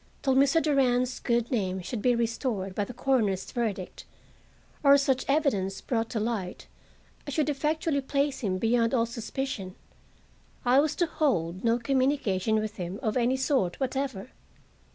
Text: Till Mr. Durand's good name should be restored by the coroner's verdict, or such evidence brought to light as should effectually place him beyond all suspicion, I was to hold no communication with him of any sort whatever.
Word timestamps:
Till 0.23 0.33
Mr. 0.33 0.59
Durand's 0.59 1.19
good 1.19 1.51
name 1.51 1.79
should 1.79 2.01
be 2.01 2.15
restored 2.15 2.73
by 2.73 2.85
the 2.85 2.91
coroner's 2.91 3.51
verdict, 3.51 4.05
or 4.83 4.97
such 4.97 5.25
evidence 5.27 5.79
brought 5.79 6.09
to 6.09 6.19
light 6.19 6.65
as 7.27 7.35
should 7.35 7.49
effectually 7.49 8.01
place 8.01 8.39
him 8.39 8.57
beyond 8.57 8.95
all 8.95 9.05
suspicion, 9.05 9.75
I 10.65 10.79
was 10.79 10.95
to 10.95 11.05
hold 11.05 11.63
no 11.63 11.77
communication 11.77 12.55
with 12.55 12.77
him 12.77 12.99
of 13.03 13.15
any 13.15 13.37
sort 13.37 13.79
whatever. 13.79 14.31